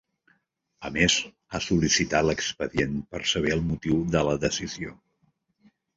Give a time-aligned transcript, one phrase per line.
[0.87, 1.17] A més,
[1.51, 4.99] ha sol·licitat l’expedient per saber el motiu de la decisió.